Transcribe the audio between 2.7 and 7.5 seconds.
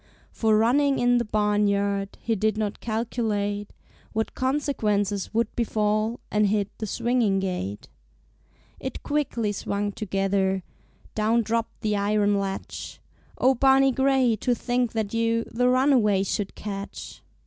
calculate What consequences would befall, And hit the swinging